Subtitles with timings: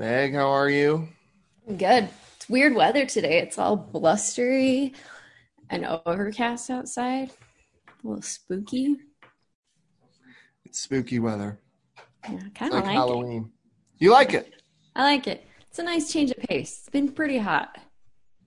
[0.00, 1.10] Meg, how are you?
[1.76, 2.08] Good.
[2.34, 3.36] It's weird weather today.
[3.40, 4.94] It's all blustery
[5.68, 7.28] and overcast outside.
[7.86, 8.96] A little spooky.
[10.64, 11.60] It's spooky weather.
[12.26, 13.52] Yeah, kind of like Halloween.
[13.98, 14.46] You like it?
[14.46, 14.62] it.
[14.96, 15.46] I like it.
[15.68, 16.78] It's a nice change of pace.
[16.78, 17.76] It's been pretty hot.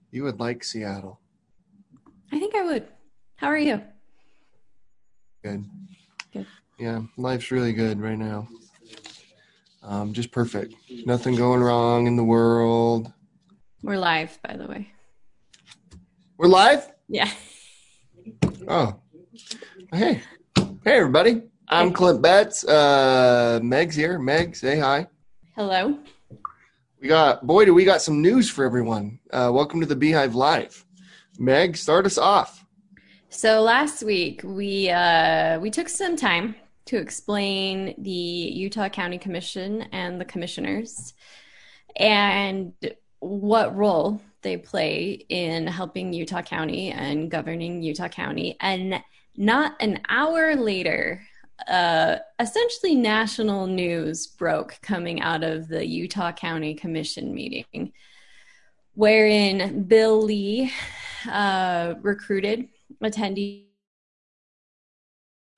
[0.10, 1.22] You would like Seattle.
[2.32, 2.88] I think I would.
[3.36, 3.80] How are you?
[5.44, 5.64] Good.
[6.34, 6.48] Good.
[6.80, 8.48] Yeah, life's really good right now.
[9.84, 10.76] Um, just perfect.
[11.06, 13.12] Nothing going wrong in the world.
[13.82, 14.90] We're live, by the way.
[16.38, 16.90] We're live?
[17.10, 17.30] Yeah.
[18.68, 18.96] Oh.
[19.92, 20.22] Hey.
[20.86, 21.44] Hey everybody.
[21.68, 22.66] I'm Clint Betts.
[22.66, 24.18] Uh Meg's here.
[24.20, 25.08] Meg, say hi.
[25.56, 26.00] Hello.
[27.02, 29.20] We got boy, do we got some news for everyone.
[29.32, 30.86] Uh welcome to the Beehive Live.
[31.38, 32.66] Meg, start us off.
[33.30, 36.56] So last week we uh, we took some time
[36.86, 41.14] to explain the Utah County Commission and the commissioners
[41.96, 42.74] and
[43.20, 48.58] what role they play in helping Utah County and governing Utah County.
[48.60, 49.02] And
[49.36, 51.22] not an hour later,
[51.68, 57.94] uh, essentially national news broke coming out of the Utah County Commission meeting,
[58.94, 60.72] wherein Bill Lee
[61.30, 62.68] uh, recruited
[63.02, 63.73] attendees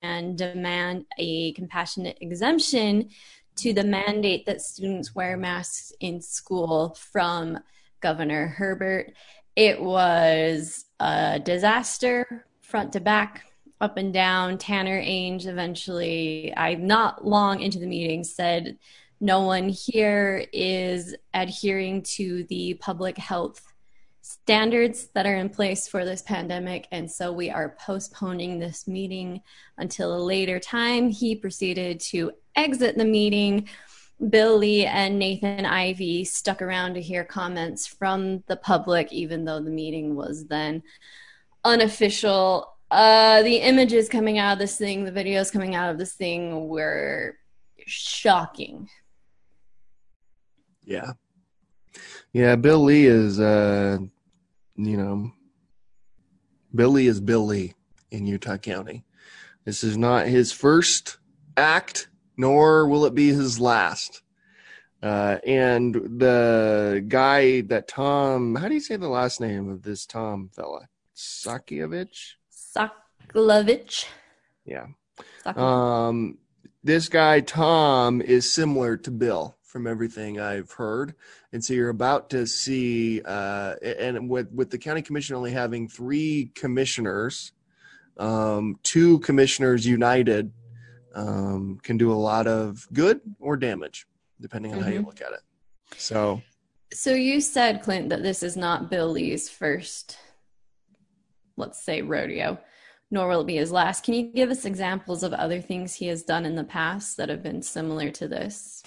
[0.06, 3.08] and demand a compassionate exemption
[3.56, 7.58] to the mandate that students wear masks in school from
[8.00, 9.14] Governor Herbert.
[9.56, 13.44] It was a disaster, front to back,
[13.80, 14.58] up and down.
[14.58, 18.78] Tanner Ainge eventually, I'm not long into the meeting, said
[19.20, 23.72] no one here is adhering to the public health
[24.46, 29.40] standards that are in place for this pandemic, and so we are postponing this meeting
[29.78, 31.08] until a later time.
[31.08, 33.68] He proceeded to exit the meeting.
[34.30, 39.60] Bill Lee and Nathan Ivie stuck around to hear comments from the public, even though
[39.60, 40.80] the meeting was then
[41.64, 42.72] unofficial.
[42.88, 46.68] Uh, the images coming out of this thing, the videos coming out of this thing
[46.68, 47.36] were
[47.84, 48.88] shocking.
[50.84, 51.14] Yeah.
[52.32, 53.98] Yeah, Bill Lee is uh
[54.76, 55.32] you know
[56.74, 57.74] Bill Lee is Bill Lee
[58.10, 59.04] in Utah County.
[59.64, 61.18] This is not his first
[61.56, 64.22] act, nor will it be his last.
[65.02, 70.06] Uh, and the guy that Tom, how do you say the last name of this
[70.06, 70.88] Tom fella?
[71.14, 72.34] Sakievich?
[72.50, 74.06] Saklovich.
[74.64, 74.86] Yeah.
[75.44, 75.58] Saklovich.
[75.58, 76.38] Um,
[76.82, 81.14] this guy Tom is similar to Bill from everything I've heard,
[81.52, 85.86] and so you're about to see, uh, and with with the county commission only having
[85.86, 87.52] three commissioners,
[88.16, 90.50] um, two commissioners united
[91.14, 94.06] um, can do a lot of good or damage,
[94.40, 95.06] depending on how you Mhm.
[95.06, 95.40] look at it.
[95.98, 96.40] So
[96.94, 100.16] So you said, Clint, that this is not Bill Lee's first,
[101.58, 102.58] let's say, rodeo,
[103.10, 104.04] nor will it be his last.
[104.04, 107.28] Can you give us examples of other things he has done in the past that
[107.28, 108.82] have been similar to this?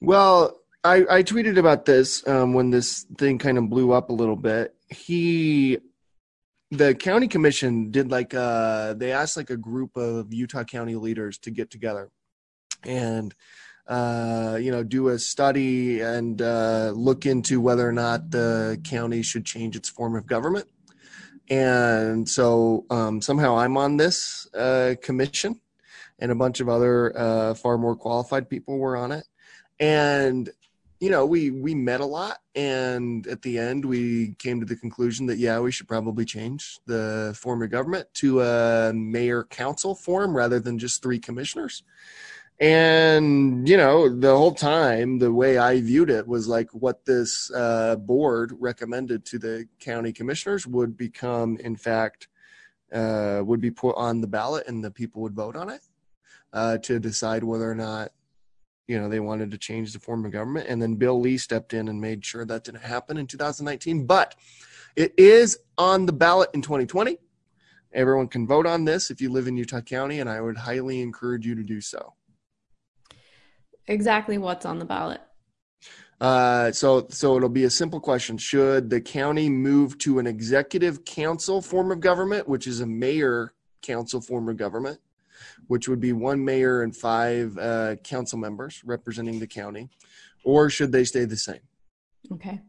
[0.00, 4.14] Well, I, I tweeted about this um, when this thing kind of blew up a
[4.14, 4.74] little bit.
[4.88, 5.78] He,
[6.70, 11.36] the county commission did like uh they asked like a group of Utah County leaders
[11.38, 12.10] to get together
[12.84, 13.34] and
[13.88, 19.22] uh, you know do a study and uh, look into whether or not the county
[19.22, 20.68] should change its form of government.
[21.50, 25.60] And so um, somehow I'm on this uh, commission,
[26.20, 29.24] and a bunch of other uh, far more qualified people were on it
[29.80, 30.50] and
[31.00, 34.76] you know we we met a lot and at the end we came to the
[34.76, 39.94] conclusion that yeah we should probably change the form of government to a mayor council
[39.94, 41.82] form rather than just three commissioners.
[42.60, 47.50] And you know the whole time the way i viewed it was like what this
[47.52, 52.28] uh, board recommended to the county commissioners would become in fact
[52.92, 55.80] uh, would be put on the ballot and the people would vote on it
[56.52, 58.12] uh, to decide whether or not
[58.90, 61.72] you know they wanted to change the form of government and then bill lee stepped
[61.72, 64.34] in and made sure that didn't happen in 2019 but
[64.96, 67.16] it is on the ballot in 2020
[67.92, 71.00] everyone can vote on this if you live in utah county and i would highly
[71.00, 72.14] encourage you to do so.
[73.86, 75.20] Exactly what's on the ballot.
[76.20, 78.38] uh, so so it'll be a simple question.
[78.38, 83.54] Should the county move to an executive council form of government which is a mayor
[83.82, 85.00] council form of government
[85.66, 89.88] which would be one mayor and five uh, council members representing the county
[90.44, 91.60] or should they stay the same
[92.32, 92.60] Okay.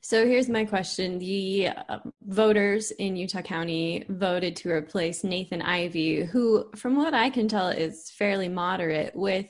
[0.00, 1.18] So here's my question.
[1.18, 7.28] The uh, voters in Utah County voted to replace Nathan Ivie, who, from what I
[7.28, 9.46] can tell, is fairly moderate, with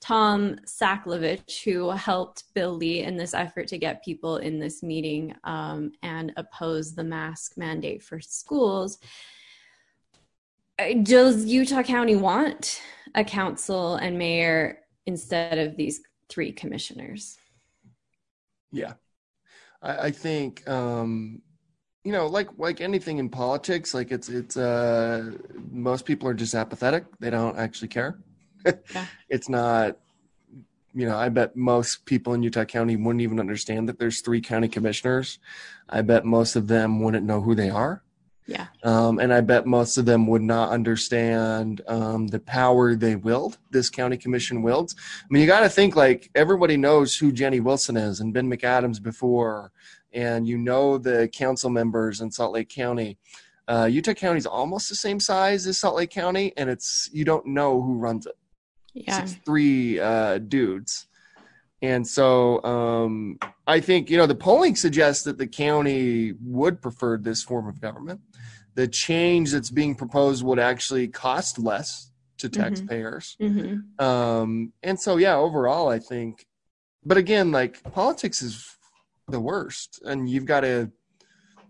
[0.00, 5.36] Tom Saklovich, who helped Bill Lee in this effort to get people in this meeting
[5.44, 8.98] um, and oppose the mask mandate for schools.
[10.78, 12.80] Uh, does Utah County want
[13.14, 17.38] a council and mayor instead of these three commissioners?
[18.70, 18.94] Yeah,
[19.82, 21.42] I, I think um,
[22.04, 25.32] you know, like like anything in politics, like it's it's uh,
[25.70, 28.18] most people are just apathetic; they don't actually care
[28.64, 29.06] yeah.
[29.28, 29.96] it's not
[30.94, 34.42] you know, I bet most people in Utah County wouldn't even understand that there's three
[34.42, 35.38] county commissioners.
[35.88, 38.02] I bet most of them wouldn't know who they are.
[38.46, 38.66] Yeah.
[38.82, 43.58] Um, and I bet most of them would not understand um, the power they willed,
[43.70, 44.94] this county commission willed.
[44.98, 48.50] I mean, you got to think like everybody knows who Jenny Wilson is and Ben
[48.50, 49.70] McAdams before,
[50.12, 53.16] and you know the council members in Salt Lake County.
[53.68, 57.24] Uh, Utah County is almost the same size as Salt Lake County, and it's you
[57.24, 58.34] don't know who runs it
[58.94, 59.24] yeah.
[59.44, 61.06] three uh, dudes.
[61.82, 67.18] And so um, I think, you know, the polling suggests that the county would prefer
[67.18, 68.20] this form of government.
[68.74, 72.62] The change that's being proposed would actually cost less to mm-hmm.
[72.62, 73.36] taxpayers.
[73.40, 74.04] Mm-hmm.
[74.04, 76.46] Um, and so, yeah, overall, I think,
[77.04, 78.64] but again, like politics is
[79.26, 80.00] the worst.
[80.04, 80.90] And you've got to,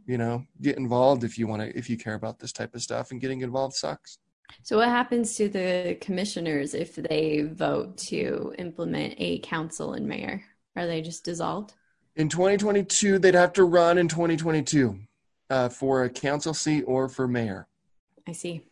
[0.07, 2.83] you know, get involved if you want to, if you care about this type of
[2.83, 3.11] stuff.
[3.11, 4.19] And getting involved sucks.
[4.63, 10.45] So, what happens to the commissioners if they vote to implement a council and mayor?
[10.77, 11.75] Are they just dissolved?
[12.17, 14.99] In 2022, they'd have to run in 2022
[15.51, 17.67] uh, for a council seat or for mayor.
[18.29, 18.67] I see.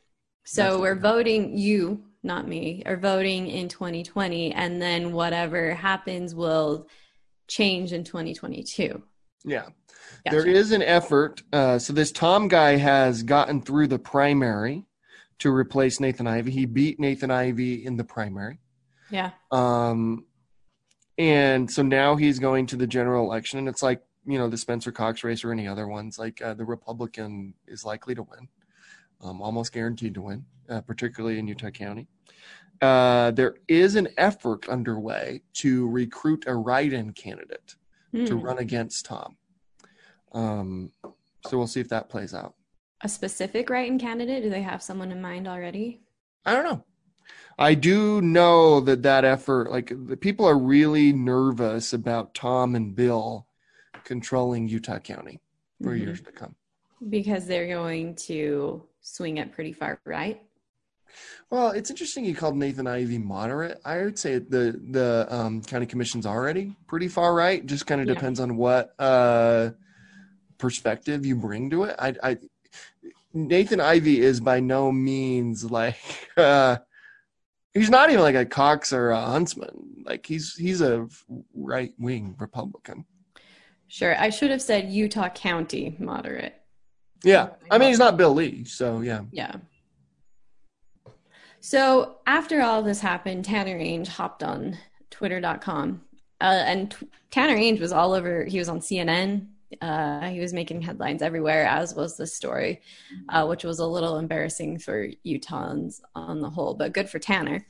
[0.44, 6.88] So, we're voting, you, not me, are voting in 2020, and then whatever happens will
[7.48, 9.02] change in 2022.
[9.44, 9.66] Yeah.
[10.24, 10.36] Gotcha.
[10.36, 11.42] There is an effort.
[11.52, 14.84] Uh, so, this Tom guy has gotten through the primary
[15.40, 16.50] to replace Nathan Ivie.
[16.50, 18.60] He beat Nathan Ivie in the primary.
[19.10, 19.30] Yeah.
[19.50, 20.26] Um,
[21.18, 24.56] and so now he's going to the general election, and it's like you know the
[24.56, 26.18] Spencer Cox race or any other ones.
[26.18, 28.48] Like uh, the Republican is likely to win,
[29.20, 32.06] um, almost guaranteed to win, uh, particularly in Utah County.
[32.80, 37.74] Uh, there is an effort underway to recruit a write-in candidate
[38.14, 38.26] mm.
[38.26, 38.42] to hmm.
[38.42, 39.36] run against Tom.
[40.32, 40.90] Um,
[41.46, 42.54] so we'll see if that plays out
[43.02, 44.42] a specific write-in candidate?
[44.42, 46.00] Do they have someone in mind already?
[46.44, 46.84] I don't know.
[47.58, 52.94] I do know that that effort, like the people are really nervous about Tom and
[52.94, 53.46] Bill
[54.04, 55.40] controlling Utah County
[55.82, 56.04] for mm-hmm.
[56.04, 56.54] years to come.
[57.08, 60.42] Because they're going to swing it pretty far right.
[61.50, 63.80] Well, it's interesting you called Nathan Ivie moderate.
[63.84, 67.64] I would say the the um, county commission's already pretty far right.
[67.66, 68.14] Just kind of yeah.
[68.14, 69.70] depends on what uh,
[70.58, 71.96] perspective you bring to it.
[71.98, 72.36] I, I
[73.32, 75.96] Nathan Ivie is by no means like
[76.36, 76.78] uh,
[77.74, 80.02] he's not even like a Cox or a Huntsman.
[80.04, 81.08] Like he's he's a
[81.54, 83.04] right wing Republican.
[83.88, 86.54] Sure, I should have said Utah County moderate.
[87.24, 89.22] Yeah, I mean he's not Bill Lee, so yeah.
[89.30, 89.56] Yeah.
[91.60, 94.78] So after all this happened, Tanner Ainge hopped on
[95.10, 96.00] Twitter.com,
[96.40, 98.44] uh, and t- Tanner Ainge was all over.
[98.44, 99.48] He was on CNN.
[99.80, 102.80] Uh, he was making headlines everywhere, as was the story,
[103.28, 107.66] uh, which was a little embarrassing for Utahns on the whole, but good for Tanner.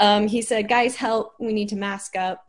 [0.00, 1.34] Um, he said, Guys, help.
[1.38, 2.48] We need to mask up.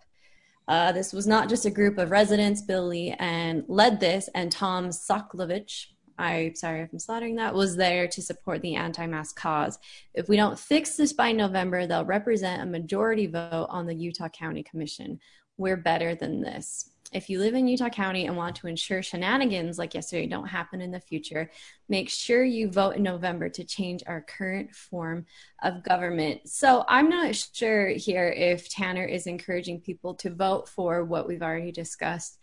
[0.68, 2.62] Uh, this was not just a group of residents.
[2.62, 8.08] Billy and led this, and Tom Soklovich, I'm sorry if I'm slaughtering that, was there
[8.08, 9.78] to support the anti mask cause.
[10.14, 14.30] If we don't fix this by November, they'll represent a majority vote on the Utah
[14.30, 15.20] County Commission.
[15.58, 16.93] We're better than this.
[17.14, 20.82] If you live in Utah County and want to ensure shenanigans like yesterday don't happen
[20.82, 21.52] in the future,
[21.88, 25.26] make sure you vote in November to change our current form
[25.62, 26.50] of government.
[26.50, 31.44] So I'm not sure here if Tanner is encouraging people to vote for what we've
[31.44, 32.40] already discussed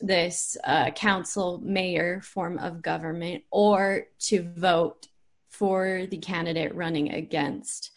[0.00, 5.08] this uh, council mayor form of government or to vote
[5.48, 7.90] for the candidate running against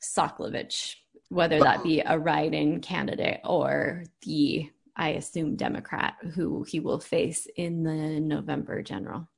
[0.00, 0.96] Soklovich,
[1.28, 7.00] whether that be a write in candidate or the I assume, Democrat who he will
[7.00, 9.28] face in the November general.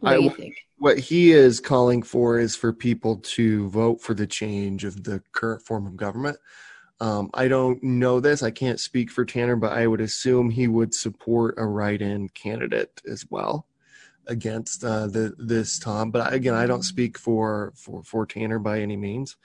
[0.00, 0.56] What do you think?
[0.78, 5.22] What he is calling for is for people to vote for the change of the
[5.32, 6.38] current form of government.
[7.00, 8.42] Um, I don't know this.
[8.42, 13.00] I can't speak for Tanner, but I would assume he would support a write-in candidate
[13.08, 13.66] as well
[14.26, 16.10] against uh, the, this Tom.
[16.10, 19.36] But again, I don't speak for for for Tanner by any means.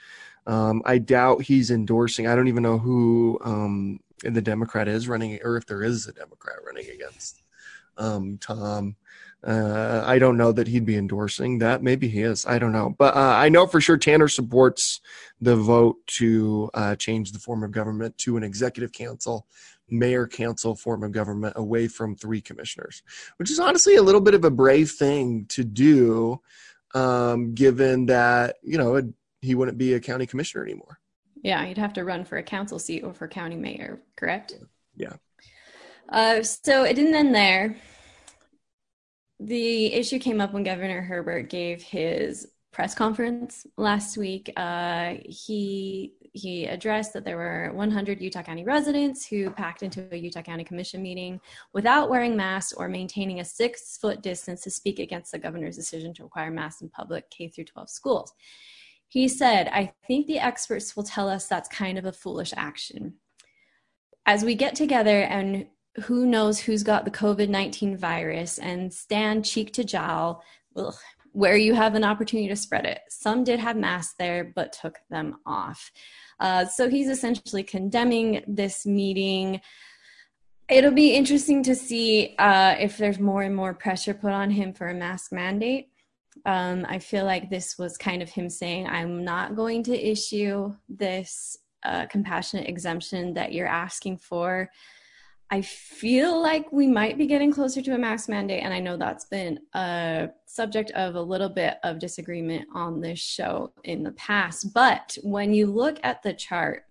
[0.46, 2.28] Um, I doubt he's endorsing.
[2.28, 6.14] I don't even know who um, the Democrat is running, or if there is a
[6.14, 7.42] Democrat running against
[7.98, 8.96] um, Tom.
[9.46, 11.84] Uh, I don't know that he'd be endorsing that.
[11.84, 12.46] Maybe he is.
[12.46, 12.96] I don't know.
[12.98, 15.02] But uh, I know for sure Tanner supports
[15.42, 19.46] the vote to uh, change the form of government to an executive council,
[19.90, 23.04] mayor council form of government away from three commissioners,
[23.36, 26.40] which is honestly a little bit of a brave thing to do,
[26.96, 29.02] um, given that, you know,
[29.42, 31.00] he wouldn't be a county commissioner anymore.
[31.44, 34.54] Yeah, you'd have to run for a council seat or for county mayor, correct?
[34.96, 35.14] Yeah.
[36.10, 37.76] Uh, so it didn't end there.
[39.40, 44.52] The issue came up when Governor Herbert gave his press conference last week.
[44.56, 50.18] Uh, he he addressed that there were 100 Utah County residents who packed into a
[50.18, 51.40] Utah County Commission meeting
[51.74, 56.14] without wearing masks or maintaining a six foot distance to speak against the governor's decision
[56.16, 58.34] to require masks in public K through 12 schools.
[59.14, 63.14] He said, I think the experts will tell us that's kind of a foolish action.
[64.26, 65.68] As we get together and
[66.06, 70.42] who knows who's got the COVID 19 virus and stand cheek to jowl,
[70.76, 70.96] ugh,
[71.32, 73.02] where you have an opportunity to spread it.
[73.08, 75.92] Some did have masks there, but took them off.
[76.40, 79.62] Uh, so he's essentially condemning this meeting.
[80.68, 84.74] It'll be interesting to see uh, if there's more and more pressure put on him
[84.74, 85.90] for a mask mandate.
[86.46, 90.76] Um, I feel like this was kind of him saying, I'm not going to issue
[90.90, 94.70] this uh, compassionate exemption that you're asking for.
[95.50, 98.98] I feel like we might be getting closer to a mask mandate, and I know
[98.98, 104.14] that's been a subject of a little bit of disagreement on this show in the
[104.14, 104.74] past.
[104.74, 106.86] But when you look at the chart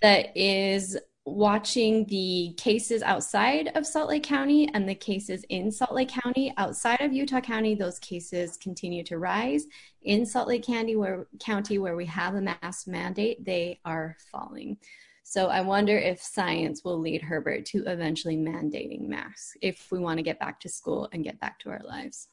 [0.00, 0.96] that is
[1.34, 6.52] watching the cases outside of Salt Lake County and the cases in Salt Lake County.
[6.56, 9.66] Outside of Utah County, those cases continue to rise.
[10.02, 14.78] In Salt Lake County, where county where we have a mask mandate, they are falling.
[15.22, 20.18] So I wonder if science will lead Herbert to eventually mandating masks if we want
[20.18, 22.28] to get back to school and get back to our lives.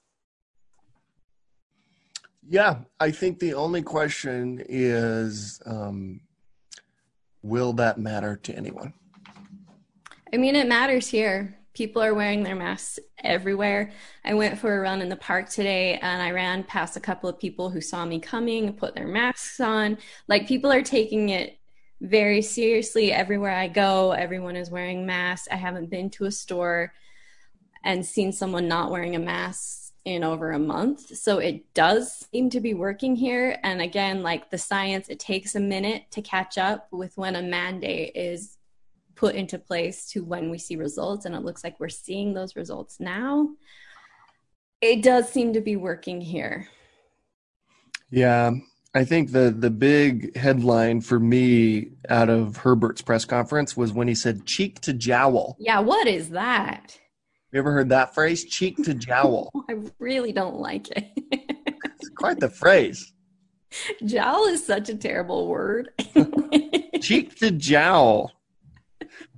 [2.48, 6.22] Yeah, I think the only question is um,
[7.46, 8.94] will that matter to anyone?
[10.34, 11.58] I mean, it matters here.
[11.74, 13.92] People are wearing their masks everywhere.
[14.24, 17.30] I went for a run in the park today and I ran past a couple
[17.30, 19.98] of people who saw me coming, put their masks on.
[20.28, 21.60] Like, people are taking it
[22.02, 24.12] very seriously everywhere I go.
[24.12, 25.48] Everyone is wearing masks.
[25.52, 26.94] I haven't been to a store
[27.84, 31.18] and seen someone not wearing a mask in over a month.
[31.18, 33.58] So it does seem to be working here.
[33.64, 37.42] And again, like the science, it takes a minute to catch up with when a
[37.42, 38.58] mandate is
[39.16, 41.26] put into place to when we see results.
[41.26, 43.50] And it looks like we're seeing those results now.
[44.80, 46.68] It does seem to be working here.
[48.12, 48.52] Yeah.
[48.94, 54.08] I think the the big headline for me out of Herbert's press conference was when
[54.08, 55.58] he said cheek to jowl.
[55.60, 56.98] Yeah, what is that?
[57.52, 58.44] You ever heard that phrase?
[58.46, 59.52] Cheek to jowl.
[59.70, 61.12] I really don't like it.
[61.32, 63.14] it's quite the phrase.
[64.06, 65.90] Jowl is such a terrible word.
[67.02, 68.32] cheek to jowl.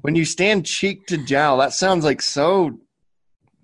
[0.01, 2.79] When you stand cheek to jowl, that sounds like so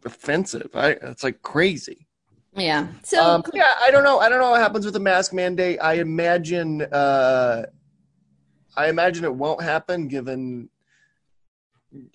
[0.05, 0.69] offensive.
[0.73, 2.07] I, it's like crazy.
[2.55, 2.87] Yeah.
[3.03, 4.19] So um, yeah, I don't know.
[4.19, 5.79] I don't know what happens with the mask mandate.
[5.81, 6.81] I imagine.
[6.81, 7.63] Uh,
[8.75, 10.69] I imagine it won't happen, given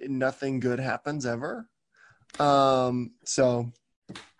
[0.01, 1.69] nothing good happens ever.
[2.39, 3.71] Um, so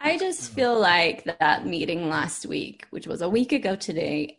[0.01, 4.39] I just feel like that meeting last week, which was a week ago today,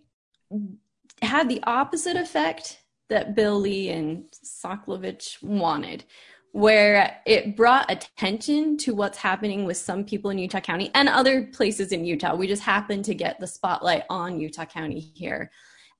[1.21, 2.79] had the opposite effect
[3.09, 6.05] that Bill Lee and Soklovich wanted,
[6.51, 11.45] where it brought attention to what's happening with some people in Utah County and other
[11.47, 12.35] places in Utah.
[12.35, 15.51] We just happened to get the spotlight on Utah County here.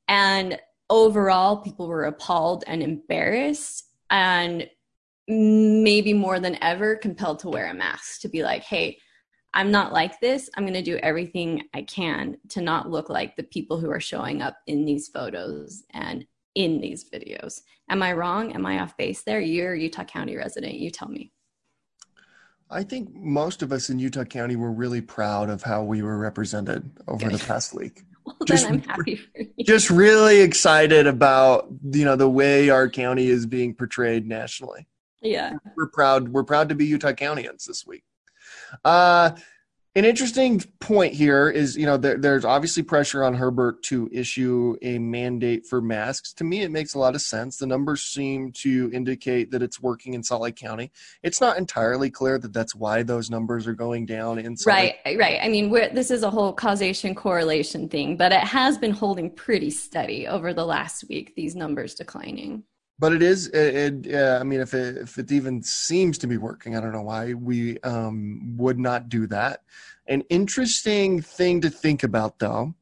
[0.08, 3.86] And overall, people were appalled and embarrassed.
[4.10, 4.68] And
[5.30, 8.98] maybe more than ever compelled to wear a mask to be like, hey,
[9.54, 10.50] I'm not like this.
[10.56, 14.00] I'm going to do everything I can to not look like the people who are
[14.00, 17.62] showing up in these photos and in these videos.
[17.90, 18.54] Am I wrong?
[18.54, 19.40] Am I off base there?
[19.40, 20.76] You're a Utah County resident.
[20.76, 21.32] You tell me.
[22.72, 26.18] I think most of us in Utah County were really proud of how we were
[26.18, 28.02] represented over the past week.
[28.26, 29.50] Well, just, then I'm happy for you.
[29.66, 34.86] Just really excited about you know the way our county is being portrayed nationally.
[35.22, 35.54] Yeah.
[35.76, 36.30] We're proud.
[36.30, 38.04] We're proud to be Utah Countyans this week.
[38.86, 39.32] Uh,
[39.96, 44.78] an interesting point here is, you know, there, there's obviously pressure on Herbert to issue
[44.84, 46.32] a mandate for masks.
[46.34, 47.58] To me, it makes a lot of sense.
[47.58, 50.92] The numbers seem to indicate that it's working in Salt Lake County.
[51.24, 54.96] It's not entirely clear that that's why those numbers are going down in Salt right,
[55.06, 55.20] Lake.
[55.20, 55.40] right.
[55.42, 59.72] I mean, this is a whole causation correlation thing, but it has been holding pretty
[59.72, 61.34] steady over the last week.
[61.36, 62.64] These numbers declining.
[63.00, 66.28] But it is it, it uh, i mean if it if it even seems to
[66.28, 69.64] be working i don't know why we um would not do that.
[70.08, 72.76] An interesting thing to think about though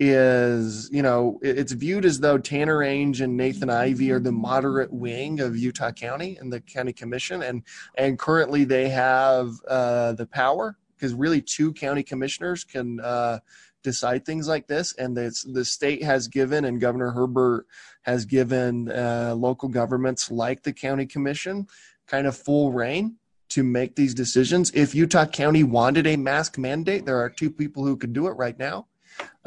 [0.00, 4.92] is you know it's viewed as though tanner ainge and nathan ivie are the moderate
[4.92, 7.62] wing of utah county and the county commission and
[7.96, 13.38] and currently they have uh the power because really two county commissioners can uh
[13.84, 17.66] decide things like this and the, the state has given and governor herbert
[18.02, 21.66] has given uh, local governments like the county commission
[22.06, 23.16] kind of full rein
[23.48, 24.70] to make these decisions.
[24.74, 28.32] If utah county wanted a mask mandate there are two people who could do it
[28.32, 28.86] right now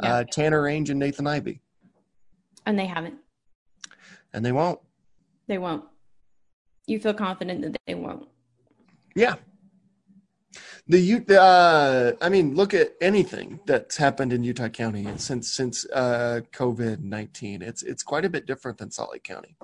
[0.02, 0.16] yeah.
[0.16, 1.60] uh, tanner ainge and nathan ivie.
[2.64, 3.14] And they haven't.
[4.32, 4.80] And they won't.
[5.46, 5.84] They won't.
[6.86, 8.26] You feel confident that they won't.
[9.14, 9.36] Yeah
[10.88, 16.40] the uh, I mean, look at anything that's happened in Utah County since since uh,
[16.52, 17.62] COVID nineteen.
[17.62, 19.56] It's it's quite a bit different than Salt Lake County,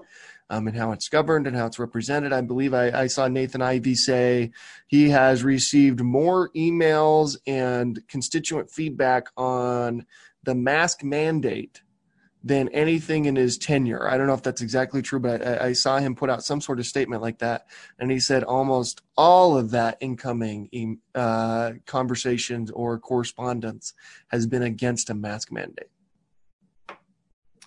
[0.51, 2.33] um, and how it's governed and how it's represented.
[2.33, 4.51] I believe I, I saw Nathan Ivie say
[4.89, 10.07] he has received more emails and constituent feedback on
[10.43, 11.83] the mask mandate
[12.45, 14.09] than anything in his tenure.
[14.09, 16.61] I don't know if that's exactly true, but I, I, saw him put out some
[16.61, 17.67] sort of statement like that,
[17.99, 23.95] and he said almost all of that incoming uh, conversations or correspondence
[24.29, 25.89] has been against a mask mandate.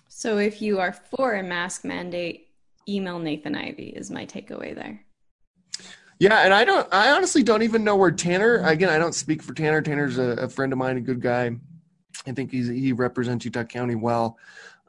[0.08, 2.48] So, if you are for a mask mandate,
[2.88, 5.02] email Nathan Ivie is my takeaway there.
[6.18, 6.88] Yeah, and I don't.
[6.92, 8.62] I honestly don't even know where Tanner.
[8.66, 9.82] Again, I don't speak for Tanner.
[9.82, 11.56] Tanner's a, a friend of mine, a good guy.
[12.26, 14.38] I think he's he represents Utah County well.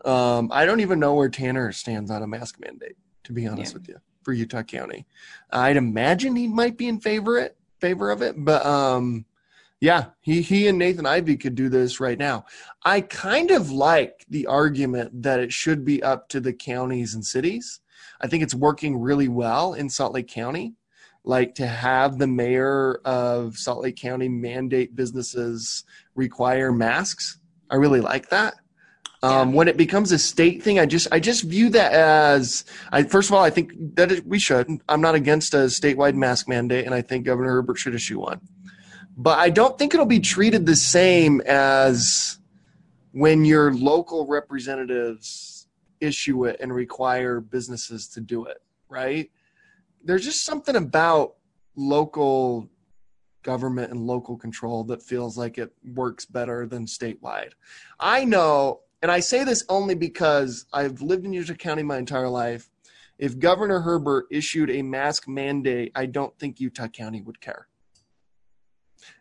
[0.05, 3.73] Um, I don't even know where Tanner stands on a mask mandate, to be honest
[3.73, 3.77] yeah.
[3.77, 5.05] with you, for Utah County.
[5.51, 9.25] I'd imagine he might be in favor it favor of it, but um,
[9.79, 12.45] yeah, he he and Nathan Ivie could do this right now.
[12.83, 17.25] I kind of like the argument that it should be up to the counties and
[17.25, 17.79] cities.
[18.19, 20.73] I think it's working really well in Salt Lake County.
[21.27, 25.83] Like to have the mayor of Salt Lake County mandate businesses
[26.15, 27.37] require masks.
[27.69, 28.53] I really like that.
[29.21, 29.51] Um.
[29.51, 33.29] When it becomes a state thing, I just I just view that as I first
[33.29, 34.69] of all I think that it, we should.
[34.87, 38.39] I'm not against a statewide mask mandate, and I think Governor Herbert should issue one.
[39.17, 42.39] But I don't think it'll be treated the same as
[43.11, 45.67] when your local representatives
[45.99, 48.61] issue it and require businesses to do it.
[48.87, 49.29] Right?
[50.07, 51.35] There's just something about
[51.75, 52.69] local
[53.43, 57.51] government and local control that feels like it works better than statewide.
[57.99, 62.29] I know and I say this only because I've lived in Utah County my entire
[62.29, 62.69] life.
[63.19, 67.67] If Governor Herbert issued a mask mandate, I don't think Utah County would care.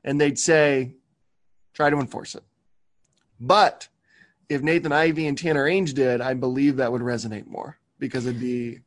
[0.04, 0.94] And they'd say,
[1.74, 2.44] try to enforce it.
[3.40, 3.88] But
[4.48, 8.40] if Nathan Ivie and Tanner Ainge did, I believe that would resonate more because it'd
[8.40, 8.80] be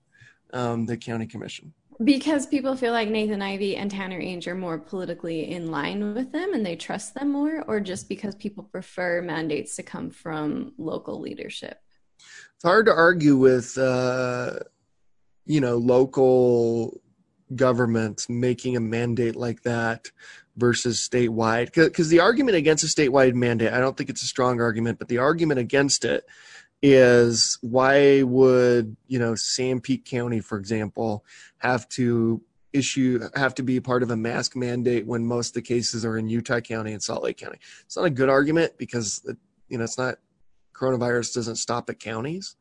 [0.54, 4.78] um, the county commission because people feel like Nathan Ivie and Tanner Ainge are more
[4.78, 9.22] politically in line with them and they trust them more, or just because people prefer
[9.22, 11.80] mandates to come from local leadership?
[12.56, 14.60] It's hard to argue with, uh,
[15.46, 17.02] you know, local
[17.56, 20.12] governments making a mandate like that
[20.56, 21.74] versus statewide.
[21.74, 25.08] Because the argument against a statewide mandate, I don't think it's a strong argument, but
[25.08, 26.26] the argument against it
[26.82, 31.26] is why would you know Sanpete County, for example,
[31.58, 35.62] have to issue have to be part of a mask mandate when most of the
[35.62, 37.60] cases are in Utah County and Salt Lake County?
[37.86, 39.26] It's not a good argument because
[39.68, 40.16] you know it's not
[40.74, 42.56] coronavirus doesn't stop at counties,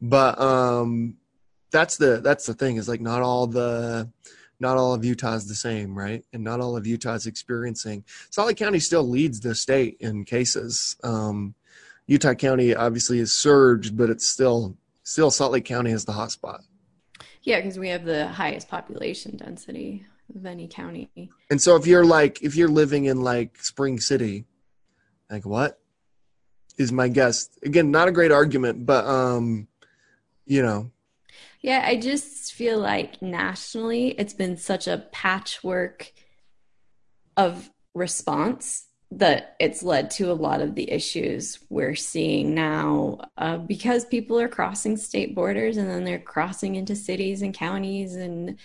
[0.00, 1.16] but um,
[1.70, 4.10] that's the that's the thing is like not all the
[4.58, 6.24] not all of Utah is the same, right?
[6.32, 8.04] And not all of Utah is experiencing.
[8.30, 10.96] Salt Lake County still leads the state in cases.
[11.02, 11.54] Um,
[12.06, 16.60] Utah County obviously is surged, but it's still still Salt Lake County is the hotspot.
[17.42, 21.10] Yeah, because we have the highest population density of any county.
[21.50, 24.44] And so if you're like if you're living in like Spring City,
[25.30, 25.78] like what
[26.78, 27.48] is my guess?
[27.62, 29.68] Again, not a great argument, but um,
[30.46, 30.90] you know.
[31.60, 36.12] Yeah, I just feel like nationally it's been such a patchwork
[37.36, 38.86] of response
[39.18, 44.40] that it's led to a lot of the issues we're seeing now uh, because people
[44.40, 48.58] are crossing state borders and then they're crossing into cities and counties and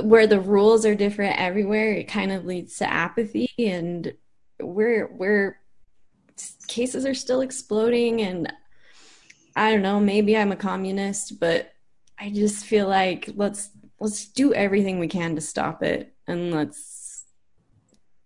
[0.00, 4.14] where the rules are different everywhere it kind of leads to apathy and
[4.60, 5.60] we're we're
[6.66, 8.50] cases are still exploding and
[9.56, 11.70] i don't know maybe i'm a communist but
[12.18, 13.68] i just feel like let's
[14.00, 16.97] let's do everything we can to stop it and let's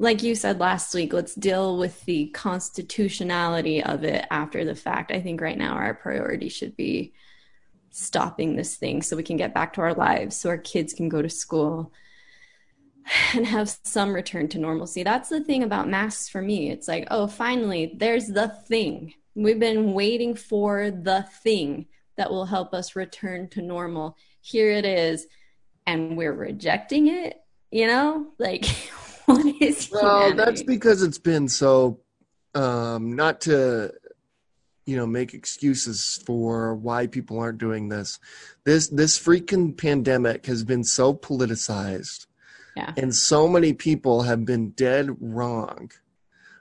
[0.03, 5.12] like you said last week, let's deal with the constitutionality of it after the fact.
[5.12, 7.12] I think right now our priority should be
[7.91, 11.09] stopping this thing so we can get back to our lives, so our kids can
[11.09, 11.93] go to school
[13.33, 15.05] and have some return to normalcy.
[15.05, 16.69] That's the thing about masks for me.
[16.69, 19.15] It's like, oh, finally, there's the thing.
[19.37, 21.87] We've been waiting for the thing
[22.17, 24.17] that will help us return to normal.
[24.41, 25.29] Here it is.
[25.87, 28.27] And we're rejecting it, you know?
[28.38, 28.65] Like,
[29.27, 32.01] what is Well, that's because it's been so,
[32.55, 33.93] um, not to,
[34.87, 38.19] you know, make excuses for why people aren't doing this.
[38.65, 42.27] This, this freaking pandemic has been so politicized
[42.77, 42.93] yeah.
[42.97, 45.91] And so many people have been dead wrong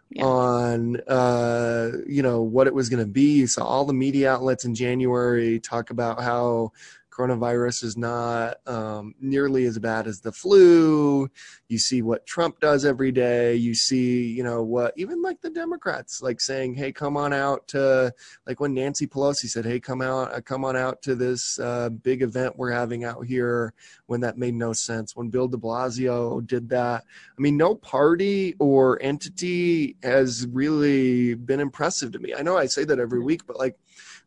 [0.09, 0.25] yeah.
[0.25, 3.45] on uh, you know what it was going to be.
[3.45, 6.73] So all the media outlets in January talk about how
[7.21, 11.29] coronavirus is not um, nearly as bad as the flu.
[11.67, 13.55] You see what Trump does every day.
[13.55, 17.67] You see, you know, what even like the Democrats like saying, "Hey, come on out
[17.69, 18.13] to
[18.47, 21.89] like when Nancy Pelosi said, "Hey, come out, uh, come on out to this uh,
[21.89, 23.73] big event we're having out here."
[24.07, 25.15] When that made no sense.
[25.15, 27.03] When Bill De Blasio did that,
[27.37, 32.33] I mean, no party or entity has really been impressive to me.
[32.33, 33.77] I know I say that every week, but like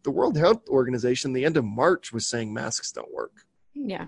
[0.05, 3.33] the World Health Organization, the end of March, was saying masks don't work.
[3.75, 4.07] Yeah.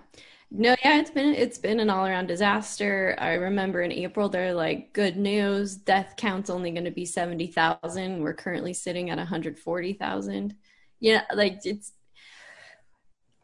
[0.50, 3.16] No, yeah, it's been it's been an all around disaster.
[3.18, 7.48] I remember in April they're like, good news, death count's only going to be seventy
[7.48, 8.22] thousand.
[8.22, 10.54] We're currently sitting at one hundred forty thousand.
[11.00, 11.92] Yeah, like it's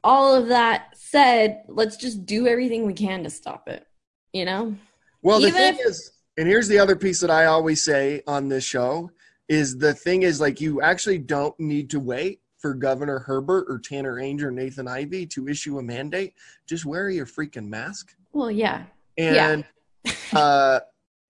[0.04, 1.64] all of that said.
[1.66, 3.84] Let's just do everything we can to stop it.
[4.32, 4.76] You know.
[5.22, 8.22] Well, the Even thing if- is, and here's the other piece that I always say
[8.28, 9.10] on this show
[9.48, 13.78] is the thing is like you actually don't need to wait for Governor Herbert or
[13.78, 16.32] Tanner Ainge or Nathan Ivie to issue a mandate,
[16.66, 18.14] just wear your freaking mask.
[18.32, 18.84] Well, yeah.
[19.18, 19.64] And
[20.04, 20.12] yeah.
[20.32, 20.80] uh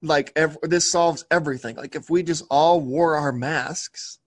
[0.02, 1.76] like ev- this solves everything.
[1.76, 4.18] Like if we just all wore our masks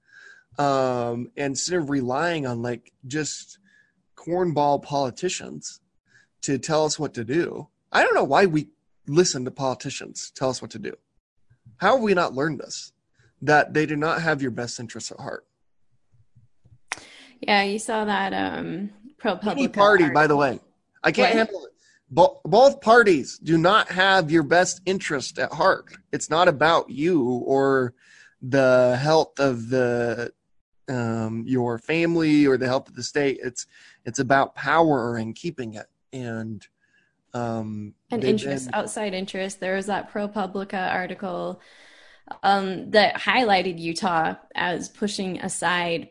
[0.57, 3.59] um instead of relying on like just
[4.15, 5.79] cornball politicians
[6.41, 7.67] to tell us what to do.
[7.91, 8.69] I don't know why we
[9.07, 10.95] listen to politicians tell us what to do.
[11.77, 12.91] How have we not learned this?
[13.41, 15.45] That they do not have your best interests at heart.
[17.41, 20.13] Yeah, you saw that um ProPublica party, article.
[20.13, 20.59] by the way.
[21.03, 21.37] I can't what?
[21.37, 21.71] handle it.
[22.09, 25.85] Bo- both parties do not have your best interest at heart.
[26.11, 27.93] It's not about you or
[28.41, 30.31] the health of the
[30.87, 33.39] um, your family or the health of the state.
[33.43, 33.65] It's
[34.05, 36.65] it's about power and keeping it and
[37.33, 39.59] um, and interest, outside interest.
[39.59, 41.59] There was that ProPublica article
[42.43, 46.09] um, that highlighted Utah as pushing aside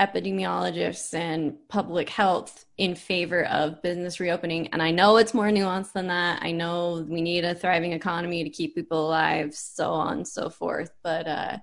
[0.00, 4.66] epidemiologists and public health in favor of business reopening.
[4.68, 6.42] And I know it's more nuanced than that.
[6.42, 10.50] I know we need a thriving economy to keep people alive, so on and so
[10.50, 10.90] forth.
[11.04, 11.58] But uh,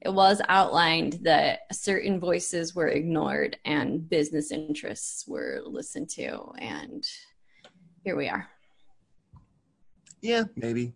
[0.00, 6.52] it was outlined that certain voices were ignored and business interests were listened to.
[6.58, 7.04] And
[8.04, 8.48] here we are.
[10.20, 10.94] Yeah, maybe.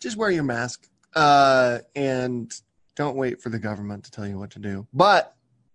[0.00, 2.52] Just wear your mask uh, and
[2.96, 4.86] don't wait for the government to tell you what to do.
[4.94, 5.34] But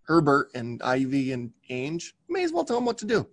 [0.10, 3.28] Herbert and Ivie and Ainge, may as well tell them what to do.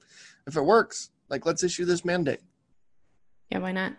[0.47, 2.41] If it works, like let's issue this mandate.
[3.51, 3.95] Yeah, why not?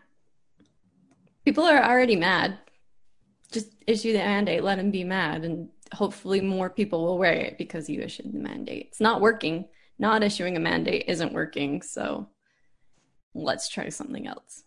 [1.44, 2.60] People are already mad.
[3.52, 7.58] Just issue the mandate, let them be mad, and hopefully more people will wear it
[7.58, 8.88] because you issued the mandate.
[8.90, 9.66] It's not working.
[9.98, 12.30] Not issuing a mandate isn't working, so
[13.34, 14.64] let's try something else.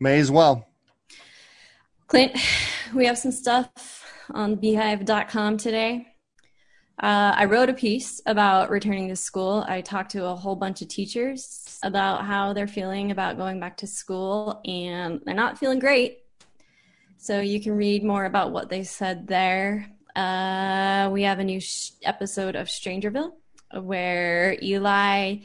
[0.00, 0.66] May as well.
[2.08, 2.36] Clint,
[2.94, 6.07] we have some stuff on beehive.com today.
[7.00, 9.64] Uh, I wrote a piece about returning to school.
[9.68, 13.76] I talked to a whole bunch of teachers about how they're feeling about going back
[13.78, 16.18] to school, and they're not feeling great.
[17.16, 19.88] So you can read more about what they said there.
[20.16, 23.32] Uh, we have a new sh- episode of Strangerville
[23.80, 25.36] where Eli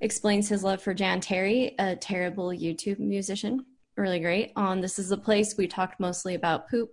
[0.00, 3.66] explains his love for Jan Terry, a terrible YouTube musician.
[3.96, 4.52] Really great.
[4.56, 6.90] On This is the Place, we talked mostly about poop.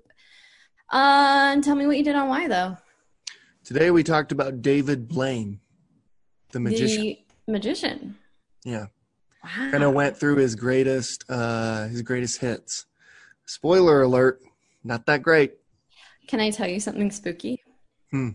[0.92, 2.76] Uh, and tell me what you did on why, though.
[3.70, 5.60] Today we talked about David Blaine,
[6.52, 7.18] the magician.
[7.46, 8.18] The magician.
[8.66, 8.88] Yeah.
[9.44, 9.70] Wow.
[9.70, 12.88] Kind of went through his greatest uh his greatest hits.
[13.46, 14.42] Spoiler alert,
[14.84, 15.54] not that great.
[16.28, 17.62] Can I tell you something spooky?
[18.10, 18.30] Hmm.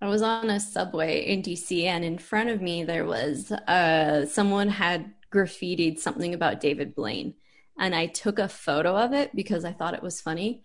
[0.00, 4.24] I was on a subway in DC and in front of me there was uh
[4.24, 7.34] someone had graffitied something about David Blaine
[7.78, 10.62] and I took a photo of it because I thought it was funny.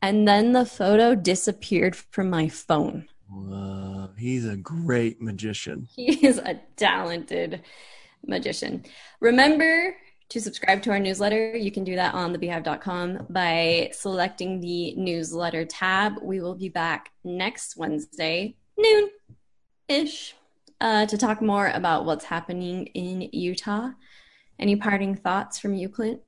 [0.00, 3.08] And then the photo disappeared from my phone.
[4.16, 5.88] He's a great magician.
[5.94, 7.62] He is a talented
[8.26, 8.84] magician.
[9.20, 9.96] Remember
[10.30, 11.56] to subscribe to our newsletter.
[11.56, 16.14] You can do that on thebeehive.com by selecting the newsletter tab.
[16.22, 19.08] We will be back next Wednesday, noon
[19.88, 20.34] ish.
[20.80, 23.90] uh, to talk more about what's happening in Utah.
[24.58, 26.20] Any parting thoughts from you, Clint?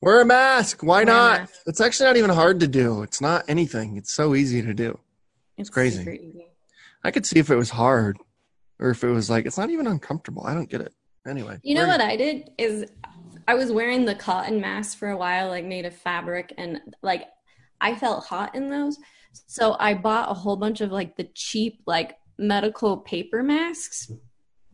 [0.00, 0.82] Wear a mask.
[0.82, 1.40] Why Wear not?
[1.40, 1.54] mask.
[1.66, 3.02] It's actually not even hard to do.
[3.02, 3.96] It's not anything.
[3.96, 4.98] It's so easy to do.
[5.56, 6.44] It's crazy.
[7.04, 8.18] I could see if it was hard
[8.78, 10.44] or if it was like, it's not even uncomfortable.
[10.46, 10.92] I don't get it.
[11.26, 11.58] Anyway.
[11.62, 12.90] You know what I did is
[13.46, 17.24] I was wearing the cotton mask for a while, like made of fabric, and like
[17.80, 18.98] I felt hot in those.
[19.46, 24.10] So I bought a whole bunch of like the cheap like medical paper masks.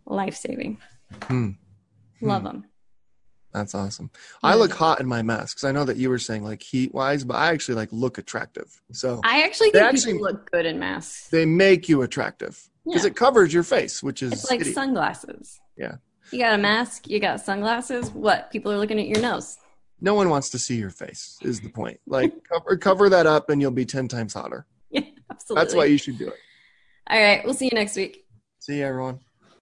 [0.07, 0.79] Life saving.
[1.25, 1.51] Hmm.
[2.21, 2.47] Love Hmm.
[2.47, 2.65] them.
[3.55, 4.11] That's awesome.
[4.43, 6.93] I look hot in my mask because I know that you were saying like heat
[6.93, 8.83] wise, but I actually like look attractive.
[8.93, 11.29] So I actually think actually- people look good in masks.
[11.29, 13.11] they make you attractive because Yeah.
[13.11, 14.75] it covers your face, which is It's like idiot.
[14.75, 15.61] sunglasses.
[15.77, 15.97] Yeah.
[16.33, 18.11] You got a mask, you got sunglasses.
[18.11, 18.51] What?
[18.51, 19.57] People are looking at your nose.
[20.01, 21.39] no one wants to see your face.
[21.43, 22.01] Is the point?
[22.07, 24.67] Like cover cover that up, and you'll be ten times hotter.
[24.91, 25.63] Yeah, absolutely.
[25.65, 26.39] That's why you should do it.
[27.09, 28.27] All right, we'll see you next week.
[28.59, 29.21] See you, everyone.